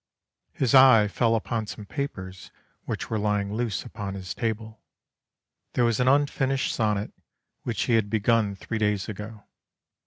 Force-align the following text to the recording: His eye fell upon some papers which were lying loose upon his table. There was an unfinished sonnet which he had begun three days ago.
His 0.53 0.73
eye 0.73 1.07
fell 1.07 1.35
upon 1.35 1.67
some 1.67 1.85
papers 1.85 2.49
which 2.85 3.11
were 3.11 3.19
lying 3.19 3.53
loose 3.53 3.83
upon 3.85 4.15
his 4.15 4.33
table. 4.33 4.81
There 5.73 5.85
was 5.85 5.99
an 5.99 6.07
unfinished 6.07 6.73
sonnet 6.73 7.13
which 7.61 7.83
he 7.83 7.93
had 7.93 8.09
begun 8.09 8.55
three 8.55 8.79
days 8.79 9.07
ago. 9.07 9.43